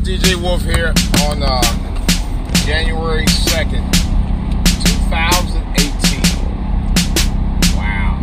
DJ 0.00 0.40
Wolf 0.40 0.62
here 0.62 0.94
on 1.26 1.42
uh, 1.42 1.60
January 2.64 3.26
2nd, 3.26 3.82
2018. 5.02 6.20
Wow. 7.74 8.14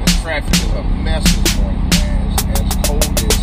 This 0.00 0.20
traffic 0.20 0.52
is 0.54 0.72
a 0.72 0.82
mess 0.82 1.22
this 1.22 1.56
morning, 1.58 1.88
man. 1.90 2.32
It's, 2.32 2.42
it's 2.60 2.74
cold 2.88 3.04
as, 3.22 3.38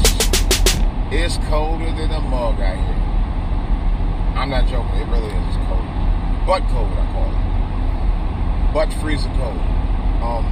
it's 1.12 1.38
colder 1.48 1.86
than 1.86 2.12
a 2.12 2.20
mug 2.20 2.60
out 2.60 2.76
here. 2.76 3.02
I'm 4.36 4.50
not 4.50 4.68
joking, 4.68 4.96
it 4.96 5.08
really 5.08 5.32
is. 5.32 5.56
It's 5.56 5.68
cold. 5.68 5.88
Butt 6.46 6.64
cold, 6.70 6.92
I 6.92 7.06
call 7.14 7.32
it. 7.32 8.74
Butt 8.74 8.94
freezing 9.02 9.34
cold. 9.38 9.58
Um, 10.22 10.46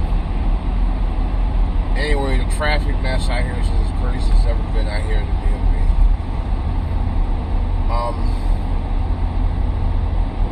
anyway, 1.94 2.38
the 2.38 2.50
traffic 2.56 2.98
mess 3.02 3.28
out 3.28 3.42
here 3.44 3.52
is 3.52 3.68
as 3.68 3.90
crazy 4.00 4.32
as 4.32 4.38
it's 4.38 4.46
ever 4.46 4.62
been 4.72 4.88
out 4.88 5.02
here 5.02 5.18
in 5.18 5.26
the 5.26 5.32
DMV. 5.32 5.63
Um, 7.84 8.16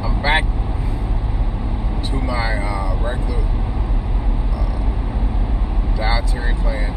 I'm 0.05 0.21
back 0.21 0.45
to 2.05 2.13
my 2.21 2.59
uh, 2.59 2.95
regular 3.03 3.41
uh, 4.53 5.97
dietary 5.97 6.55
plan, 6.57 6.93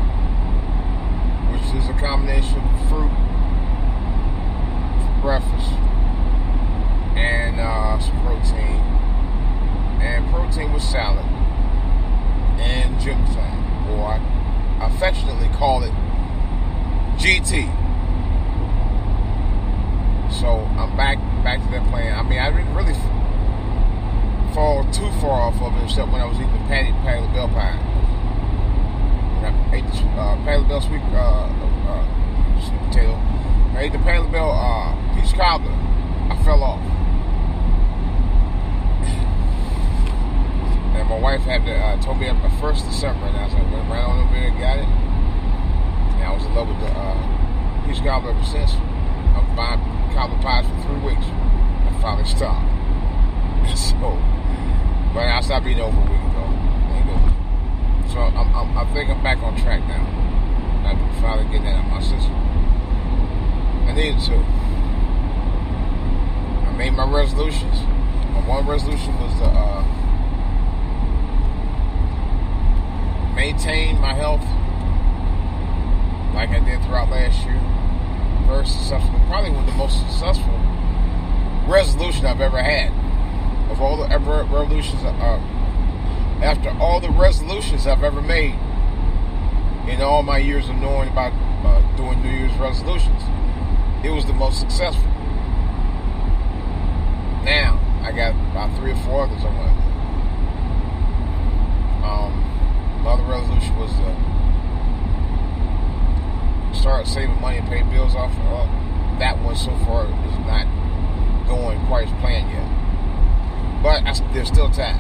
which 1.53 1.81
is 1.81 1.88
a 1.88 1.93
combination 1.93 2.57
of 2.57 2.90
fruit 2.90 3.09
for 4.99 5.21
breakfast 5.21 5.71
and 7.15 7.62
uh, 7.62 7.98
some 7.99 8.20
protein, 8.26 8.81
and 10.02 10.29
protein 10.34 10.74
with 10.74 10.84
salad 10.84 11.24
and 12.59 12.99
gym 12.99 13.24
time, 13.27 13.90
or 13.90 14.05
I 14.07 14.87
affectionately 14.87 15.48
call 15.57 15.81
it 15.84 15.93
GT. 17.18 17.84
So 20.39 20.67
I'm 20.75 20.97
back 20.97 21.17
back 21.43 21.63
to 21.63 21.71
that 21.71 21.87
plan. 21.89 22.11
I 22.11 22.21
mean, 22.27 22.39
I 22.39 22.51
didn't 22.51 22.75
really 22.75 22.93
fall 24.53 24.83
too 24.91 25.07
far 25.23 25.47
off 25.47 25.61
of 25.61 25.71
it, 25.79 25.83
except 25.85 26.11
when 26.11 26.19
I 26.19 26.25
was 26.25 26.35
eating 26.35 26.51
Patti 26.67 26.91
Patti 27.07 27.21
LaBelle 27.21 27.47
pie. 27.55 27.79
When 29.39 29.45
I 29.47 29.75
ate 29.75 29.87
the 29.87 30.03
uh, 30.19 30.35
Patti 30.43 30.59
LaBelle 30.59 30.81
sweet 30.81 31.01
uh, 31.15 31.47
uh, 31.87 32.03
sweet 32.67 32.79
potato. 32.83 33.15
I 33.79 33.87
ate 33.87 33.93
the 33.93 33.99
Patti 33.99 34.19
LaBelle 34.27 34.51
uh, 34.51 34.91
peach 35.15 35.33
cobbler. 35.35 35.71
I 35.71 36.35
fell 36.43 36.63
off. 36.63 36.83
And 40.99 41.09
my 41.09 41.19
wife 41.19 41.41
had 41.41 41.63
to, 41.65 41.75
uh, 41.75 42.01
told 42.01 42.19
me 42.19 42.27
the 42.27 42.49
first 42.59 42.83
December, 42.85 43.25
and 43.27 43.37
I 43.37 43.45
was 43.45 43.53
like, 43.53 43.71
went 43.71 43.89
right 43.89 44.03
on 44.03 44.19
over 44.19 44.33
there 44.33 44.47
and 44.47 44.59
got 44.59 44.77
it. 44.79 44.87
And 46.15 46.23
I 46.23 46.31
was 46.35 46.43
in 46.43 46.55
love 46.55 46.67
with 46.67 46.79
the 46.79 46.91
uh, 46.91 47.87
peach 47.87 48.03
cobbler 48.03 48.31
ever 48.31 48.43
since. 48.43 48.75
Buying 49.55 49.79
cobbler 50.13 50.41
pies 50.41 50.65
for 50.67 50.75
three 50.84 50.99
weeks. 50.99 51.25
I 51.25 51.99
finally 52.01 52.25
stopped. 52.25 52.67
So, 53.77 54.20
but 55.13 55.25
I 55.25 55.41
stopped 55.41 55.65
eating 55.65 55.81
over 55.81 55.97
a 55.97 56.01
week 56.01 56.21
ago. 56.21 56.45
So 58.15 58.20
I'm, 58.21 58.55
I'm, 58.55 58.77
I 58.77 58.85
think 58.93 59.09
I'm 59.09 59.21
back 59.23 59.39
on 59.39 59.55
track 59.57 59.81
now. 59.87 60.05
I'm 60.85 61.21
finally 61.21 61.45
getting 61.47 61.63
that 61.63 61.75
out 61.75 61.85
of 61.85 61.91
my 61.91 61.99
system. 61.99 62.35
I 63.87 63.93
needed 63.93 64.22
to. 64.25 64.35
I 66.66 66.72
made 66.78 66.94
my 66.94 67.09
resolutions. 67.09 67.81
My 68.34 68.41
one 68.47 68.66
resolution 68.67 69.19
was 69.19 69.34
to 69.40 69.45
uh, 69.45 69.84
maintain 73.35 74.00
my 74.00 74.13
health 74.13 74.44
like 76.34 76.50
I 76.51 76.59
did 76.63 76.81
throughout 76.84 77.09
last 77.09 77.44
year. 77.46 77.75
Very 78.47 78.66
successful. 78.66 79.19
Probably 79.28 79.51
one 79.51 79.63
of 79.66 79.72
the 79.72 79.78
most 79.78 80.00
successful 80.00 80.53
resolution 81.67 82.25
I've 82.25 82.41
ever 82.41 82.61
had. 82.61 82.91
Of 83.72 83.81
all 83.81 83.97
the 83.97 84.11
ever 84.11 84.44
revolutions, 84.44 85.03
uh, 85.03 85.39
after 86.41 86.69
all 86.79 87.00
the 87.00 87.09
resolutions 87.09 87.88
I've 87.88 88.03
ever 88.03 88.22
made 88.22 88.56
in 89.88 90.01
all 90.01 90.22
my 90.23 90.38
years 90.38 90.69
of 90.69 90.75
knowing 90.75 91.09
about 91.09 91.33
uh, 91.66 91.81
doing 91.97 92.22
New 92.22 92.29
Year's 92.29 92.56
resolutions, 92.57 93.22
it 94.03 94.11
was 94.11 94.25
the 94.25 94.33
most 94.33 94.59
successful. 94.59 95.09
Now 97.44 97.79
I 98.03 98.12
got 98.12 98.35
about 98.51 98.75
three 98.77 98.91
or 98.91 98.97
four 98.97 99.23
others 99.23 99.44
I 99.44 99.50
want 99.57 99.69
to 99.69 99.75
do. 99.81 99.85
Um, 102.06 102.33
my 103.03 103.12
other 103.13 103.23
resolution 103.23 103.75
was 103.77 103.91
to 103.91 104.16
start 106.79 106.95
saving 107.06 107.40
money 107.40 107.58
and 107.58 107.68
pay 107.68 107.84
bills 107.84 108.16
off. 108.16 108.32
Uh, 108.38 108.68
that 109.20 109.38
one 109.40 109.56
so 109.56 109.72
far 109.86 110.06
is 110.06 110.38
not 110.46 110.68
going 111.48 111.80
quite 111.88 112.08
as 112.08 112.14
planned 112.20 112.50
yet, 112.52 112.68
but 113.82 114.04
I, 114.06 114.14
there's 114.34 114.48
still 114.48 114.70
time. 114.70 115.00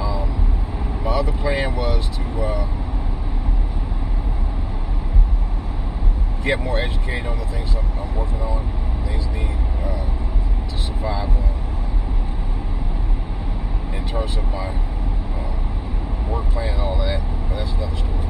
Um, 0.00 0.28
my 1.02 1.10
other 1.10 1.32
plan 1.32 1.74
was 1.76 2.08
to 2.10 2.22
uh, 2.42 2.66
get 6.42 6.58
more 6.58 6.78
educated 6.78 7.26
on 7.26 7.38
the 7.38 7.46
things 7.46 7.74
I'm, 7.74 7.86
I'm 7.98 8.14
working 8.16 8.42
on, 8.42 8.66
things 9.06 9.26
I 9.26 9.32
need 9.32 9.56
uh, 9.82 10.68
to 10.68 10.78
survive 10.78 11.28
on 11.28 11.52
in 13.94 14.08
terms 14.08 14.36
of 14.36 14.44
my 14.46 14.68
uh, 14.68 16.30
work 16.30 16.46
plan 16.50 16.74
and 16.74 16.80
all 16.80 17.00
of 17.00 17.06
that. 17.06 17.20
But 17.48 17.56
that's 17.56 17.72
another 17.72 17.96
story. 17.96 18.26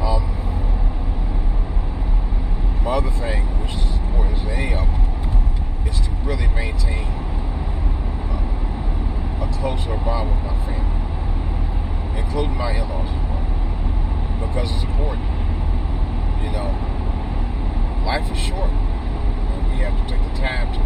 Um, 0.00 0.22
my 2.82 2.85
other 2.96 3.10
thing, 3.10 3.44
which 3.60 3.74
is 3.74 3.84
important 4.08 4.40
as 4.40 4.46
any 4.48 4.72
of 4.72 4.88
them, 4.88 5.86
is 5.86 6.00
to 6.00 6.10
really 6.24 6.48
maintain 6.56 7.04
uh, 8.32 9.44
a 9.44 9.48
closer 9.60 9.92
bond 10.00 10.30
with 10.32 10.40
my 10.48 10.56
family, 10.64 10.96
including 12.18 12.56
my 12.56 12.72
in-laws 12.72 13.04
as 13.04 13.20
well, 13.28 13.44
because 14.48 14.72
it's 14.72 14.84
important. 14.84 15.28
You 16.40 16.50
know, 16.56 16.72
life 18.06 18.24
is 18.32 18.38
short, 18.38 18.72
and 18.72 19.68
we 19.68 19.84
have 19.84 19.92
to 19.92 20.04
take 20.08 20.22
the 20.32 20.40
time 20.40 20.72
to 20.72 20.80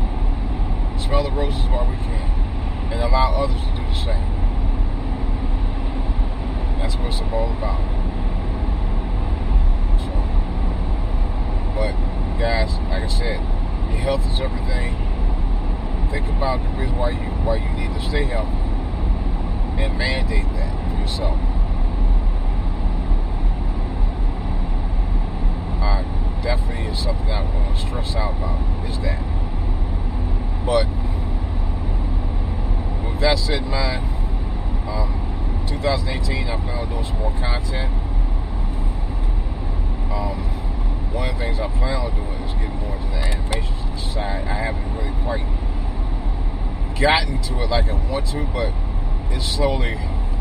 smell 0.99 1.23
the 1.23 1.31
roses 1.31 1.63
while 1.71 1.87
we 1.89 1.95
can, 1.95 2.27
and 2.91 3.01
allow 3.03 3.35
others 3.39 3.63
to 3.63 3.71
do 3.77 3.87
the 3.87 3.95
same. 3.95 4.27
That's 6.83 6.97
what 6.97 7.07
it's 7.07 7.21
all 7.31 7.53
about. 7.55 7.79
So, 10.03 10.11
but 11.77 11.95
guys, 12.41 12.73
like 12.89 13.05
I 13.05 13.09
said, 13.09 13.39
your 13.91 14.01
health 14.01 14.27
is 14.33 14.41
everything. 14.41 14.97
Think 16.11 16.27
about 16.29 16.63
the 16.63 16.71
reason 16.71 16.97
why 16.97 17.11
you 17.11 17.31
why 17.45 17.57
you 17.57 17.69
need 17.77 17.95
to 17.95 18.01
stay 18.09 18.25
healthy, 18.25 18.51
and 19.81 19.97
mandate 19.97 20.51
that 20.55 20.73
for 20.91 21.01
yourself. 21.01 21.39
Definitely 26.43 26.87
is 26.87 26.99
something 26.99 27.31
I 27.31 27.43
want 27.43 27.77
to 27.77 27.83
stress 27.83 28.15
out 28.15 28.35
about 28.35 28.89
is 28.89 28.99
that. 29.01 29.21
But 30.65 30.87
with 33.05 33.21
that 33.21 33.39
said, 33.39 33.63
in 33.63 33.69
mind, 33.69 34.03
um, 34.89 35.67
2018, 35.69 36.49
I 36.49 36.57
plan 36.57 36.79
on 36.79 36.89
doing 36.89 37.05
some 37.05 37.19
more 37.19 37.33
content. 37.33 37.93
Um, 40.11 40.41
one 41.13 41.29
of 41.29 41.35
the 41.35 41.45
things 41.45 41.50
I 41.61 41.69
plan 41.77 41.95
on 41.95 42.15
doing 42.15 42.43
is 42.49 42.55
getting 42.55 42.77
more 42.77 42.97
into 42.97 43.09
the 43.09 43.21
animation 43.21 43.99
side. 43.99 44.49
I 44.49 44.55
haven't 44.55 44.97
really 44.97 45.13
quite 45.23 45.45
gotten 46.99 47.41
to 47.43 47.63
it 47.63 47.69
like 47.69 47.85
I 47.85 47.93
want 48.09 48.27
to, 48.29 48.47
but 48.47 48.73
it's 49.29 49.45
slowly 49.45 49.95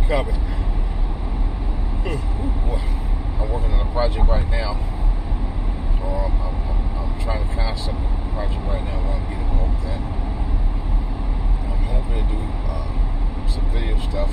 coming. 0.08 0.40
I'm 3.36 3.50
working 3.52 3.72
on 3.74 3.86
a 3.86 3.92
project 3.92 4.28
right 4.28 4.48
now, 4.50 4.80
or 6.04 6.24
I'm, 6.24 6.40
I'm, 6.40 6.56
I'm 6.96 7.20
trying 7.20 7.48
to 7.48 7.54
concept 7.54 8.00
a 8.00 8.32
project 8.32 8.64
right 8.64 8.84
now. 8.88 8.96
I 8.96 9.04
want 9.04 9.24
to 9.24 9.30
get 9.36 9.42
involved 9.44 9.76
with 9.76 9.84
that. 9.92 10.00
I'm 11.68 11.84
hoping 11.84 12.16
to 12.16 12.32
do 12.32 12.40
uh, 12.72 12.88
some 13.52 13.68
video 13.76 14.00
stuff, 14.08 14.32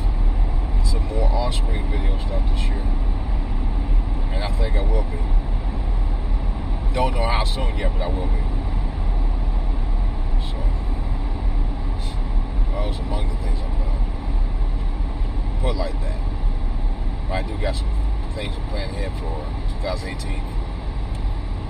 some 0.86 1.02
more 1.06 1.28
on-screen 1.30 1.90
video 1.90 2.16
stuff 2.22 2.46
this 2.54 2.62
year, 2.70 2.86
and 4.30 4.44
I 4.44 4.50
think 4.54 4.76
I 4.76 4.82
will 4.82 5.02
be. 5.10 5.45
Don't 6.96 7.12
know 7.12 7.26
how 7.26 7.44
soon 7.44 7.76
yet, 7.76 7.92
but 7.92 8.00
I 8.00 8.06
will 8.06 8.26
be. 8.26 8.40
So, 10.48 10.56
those 12.72 12.98
among 13.00 13.28
the 13.28 13.36
things 13.44 13.60
I'm 13.60 13.70
gonna 13.76 15.60
put 15.60 15.76
like 15.76 15.92
that. 15.92 16.18
But 17.28 17.34
I 17.34 17.42
do 17.42 17.58
got 17.58 17.76
some 17.76 17.90
things 18.34 18.56
I'm 18.56 18.66
planning 18.70 18.94
ahead 18.94 19.12
for 19.20 19.44
2018. 19.82 20.42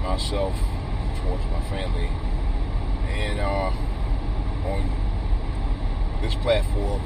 Myself, 0.04 0.54
towards 1.20 1.44
my 1.46 1.60
family, 1.70 2.08
and 3.10 3.40
uh, 3.40 3.72
on 4.64 4.88
this 6.22 6.36
platform, 6.36 7.02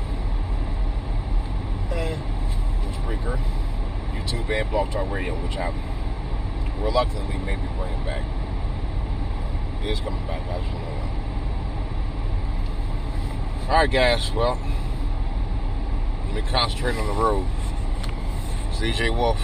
and 1.90 2.20
Spreaker, 3.00 3.40
YouTube, 4.12 4.50
and 4.50 4.68
Blog 4.68 4.90
Talk 4.90 5.10
Radio, 5.10 5.34
which 5.36 5.56
I'm 5.56 5.89
reluctantly 6.80 7.38
maybe 7.38 7.62
bringing 7.76 8.04
back. 8.04 8.24
It 9.82 9.88
is 9.88 10.00
coming 10.00 10.26
back. 10.26 10.42
I 10.48 10.58
just 10.58 10.72
don't 10.72 10.82
know. 10.82 11.10
All 13.68 13.76
right, 13.76 13.90
guys. 13.90 14.32
Well, 14.32 14.58
let 16.26 16.34
me 16.34 16.42
concentrate 16.50 16.96
on 16.96 17.06
the 17.06 17.12
road. 17.12 17.46
It's 18.70 18.80
DJ 18.80 19.14
Wolf. 19.16 19.40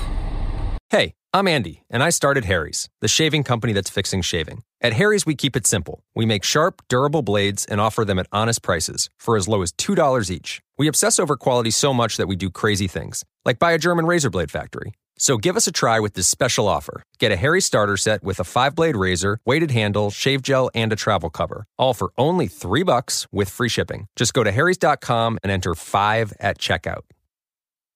Hey, 0.91 1.15
I'm 1.33 1.49
Andy, 1.49 1.83
and 1.91 2.03
I 2.03 2.11
started 2.11 2.45
Harry's, 2.45 2.89
the 3.01 3.09
shaving 3.09 3.45
company 3.45 3.73
that's 3.73 3.91
fixing 3.91 4.23
shaving. 4.23 4.63
At 4.81 4.95
Harry's, 4.95 5.27
we 5.27 5.35
keep 5.35 5.57
it 5.57 5.67
simple. 5.67 6.03
We 6.15 6.27
make 6.27 6.45
sharp, 6.45 6.83
durable 6.89 7.23
blades 7.23 7.65
and 7.65 7.81
offer 7.81 8.05
them 8.05 8.19
at 8.19 8.27
honest 8.31 8.63
prices 8.63 9.11
for 9.19 9.37
as 9.37 9.49
low 9.49 9.63
as 9.63 9.73
$2 9.73 10.31
each. 10.31 10.61
We 10.79 10.89
obsess 10.89 11.19
over 11.19 11.37
quality 11.37 11.71
so 11.71 11.93
much 11.93 12.17
that 12.19 12.29
we 12.29 12.37
do 12.37 12.51
crazy 12.51 12.87
things, 12.89 13.25
like 13.45 13.59
buy 13.59 13.73
a 13.73 13.79
German 13.79 14.07
razor 14.07 14.31
blade 14.31 14.51
factory. 14.51 14.93
So 15.19 15.39
give 15.39 15.57
us 15.57 15.67
a 15.67 15.73
try 15.73 15.99
with 15.99 16.15
this 16.15 16.29
special 16.29 16.69
offer. 16.69 17.03
Get 17.19 17.33
a 17.33 17.37
Harry 17.37 17.61
starter 17.61 17.97
set 17.97 18.23
with 18.23 18.39
a 18.39 18.45
five-blade 18.45 18.97
razor, 18.97 19.39
weighted 19.47 19.71
handle, 19.71 20.11
shave 20.11 20.43
gel, 20.43 20.71
and 20.75 20.93
a 20.93 20.97
travel 20.97 21.31
cover. 21.31 21.65
All 21.79 21.95
for 21.95 22.13
only 22.19 22.49
three 22.49 22.83
bucks 22.83 23.27
with 23.33 23.49
free 23.49 23.71
shipping. 23.71 24.07
Just 24.15 24.35
go 24.35 24.45
to 24.45 24.53
harrys.com 24.53 25.39
and 25.43 25.51
enter 25.51 25.75
5 25.75 26.33
at 26.39 26.59
checkout. 26.59 27.03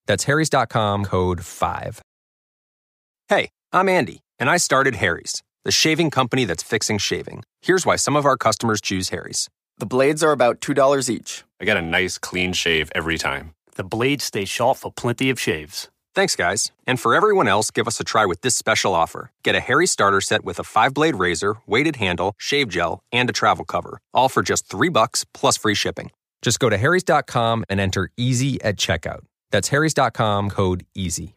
That's 0.06 0.25
harrys.com 0.25 1.05
code 1.05 1.44
5. 1.44 2.00
Hey, 3.28 3.50
I'm 3.72 3.88
Andy, 3.88 4.20
and 4.38 4.49
I 4.50 4.56
started 4.56 4.96
Harry's, 4.96 5.43
the 5.64 5.70
shaving 5.70 6.11
company 6.11 6.46
that's 6.46 6.62
fixing 6.62 6.99
shaving. 6.99 7.43
Here's 7.61 7.84
why 7.84 7.96
some 7.96 8.17
of 8.17 8.25
our 8.25 8.37
customers 8.37 8.81
choose 8.81 9.11
Harry's. 9.11 9.49
The 9.78 9.87
blades 9.87 10.25
are 10.25 10.32
about 10.32 10.61
$2 10.61 11.08
each. 11.08 11.44
I 11.61 11.64
get 11.64 11.76
a 11.76 11.82
nice 11.82 12.19
clean 12.19 12.55
shave 12.55 12.90
every 12.94 13.19
time. 13.19 13.52
The 13.76 13.84
blades 13.84 14.25
stay 14.25 14.46
sharp 14.46 14.78
for 14.78 14.90
plenty 14.90 15.31
of 15.31 15.38
shaves. 15.38 15.88
Thanks, 16.14 16.34
guys. 16.34 16.72
And 16.86 16.98
for 16.98 17.14
everyone 17.14 17.46
else, 17.46 17.70
give 17.70 17.86
us 17.86 18.00
a 18.00 18.04
try 18.04 18.26
with 18.26 18.40
this 18.40 18.56
special 18.56 18.94
offer. 18.94 19.30
Get 19.44 19.54
a 19.54 19.60
Harry 19.60 19.86
starter 19.86 20.20
set 20.20 20.44
with 20.44 20.58
a 20.58 20.64
five 20.64 20.92
blade 20.92 21.14
razor, 21.14 21.56
weighted 21.66 21.96
handle, 21.96 22.34
shave 22.36 22.68
gel, 22.68 23.00
and 23.12 23.30
a 23.30 23.32
travel 23.32 23.64
cover. 23.64 24.00
All 24.12 24.28
for 24.28 24.42
just 24.42 24.66
three 24.66 24.88
bucks 24.88 25.24
plus 25.32 25.56
free 25.56 25.74
shipping. 25.74 26.10
Just 26.42 26.58
go 26.58 26.68
to 26.68 26.78
Harry's.com 26.78 27.64
and 27.68 27.78
enter 27.78 28.10
EASY 28.16 28.62
at 28.62 28.76
checkout. 28.76 29.20
That's 29.50 29.68
Harry's.com 29.68 30.50
code 30.50 30.86
EASY. 30.94 31.34